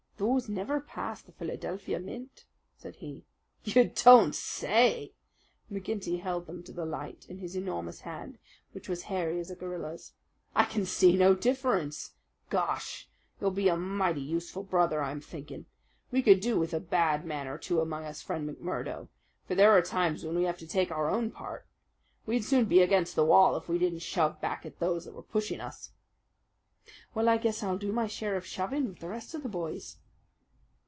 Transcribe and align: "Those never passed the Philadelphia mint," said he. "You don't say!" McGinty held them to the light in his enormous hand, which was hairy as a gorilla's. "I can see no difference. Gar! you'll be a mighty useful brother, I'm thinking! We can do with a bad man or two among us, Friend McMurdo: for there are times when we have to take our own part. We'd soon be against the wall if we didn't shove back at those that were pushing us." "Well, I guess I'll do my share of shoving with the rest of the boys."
"Those 0.17 0.47
never 0.47 0.79
passed 0.79 1.25
the 1.25 1.31
Philadelphia 1.31 1.99
mint," 1.99 2.45
said 2.77 2.97
he. 2.97 3.25
"You 3.63 3.85
don't 3.89 4.35
say!" 4.35 5.13
McGinty 5.71 6.21
held 6.21 6.45
them 6.45 6.61
to 6.61 6.71
the 6.71 6.85
light 6.85 7.25
in 7.27 7.39
his 7.39 7.55
enormous 7.57 8.01
hand, 8.01 8.37
which 8.71 8.87
was 8.87 9.01
hairy 9.01 9.39
as 9.39 9.49
a 9.49 9.55
gorilla's. 9.55 10.13
"I 10.55 10.65
can 10.65 10.85
see 10.85 11.17
no 11.17 11.33
difference. 11.33 12.11
Gar! 12.51 12.79
you'll 13.39 13.49
be 13.49 13.67
a 13.67 13.75
mighty 13.75 14.21
useful 14.21 14.61
brother, 14.61 15.01
I'm 15.01 15.21
thinking! 15.21 15.65
We 16.11 16.21
can 16.21 16.39
do 16.39 16.55
with 16.59 16.75
a 16.75 16.79
bad 16.79 17.25
man 17.25 17.47
or 17.47 17.57
two 17.57 17.81
among 17.81 18.05
us, 18.05 18.21
Friend 18.21 18.47
McMurdo: 18.47 19.07
for 19.47 19.55
there 19.55 19.71
are 19.71 19.81
times 19.81 20.23
when 20.23 20.35
we 20.35 20.43
have 20.43 20.59
to 20.59 20.67
take 20.67 20.91
our 20.91 21.09
own 21.09 21.31
part. 21.31 21.65
We'd 22.27 22.43
soon 22.45 22.65
be 22.65 22.83
against 22.83 23.15
the 23.15 23.25
wall 23.25 23.55
if 23.55 23.67
we 23.67 23.79
didn't 23.79 24.03
shove 24.03 24.39
back 24.39 24.67
at 24.67 24.77
those 24.77 25.05
that 25.05 25.15
were 25.15 25.23
pushing 25.23 25.59
us." 25.61 25.93
"Well, 27.15 27.27
I 27.27 27.37
guess 27.37 27.63
I'll 27.63 27.79
do 27.79 27.91
my 27.91 28.05
share 28.05 28.35
of 28.37 28.45
shoving 28.45 28.87
with 28.87 28.99
the 28.99 29.09
rest 29.09 29.33
of 29.33 29.41
the 29.41 29.49
boys." 29.49 29.97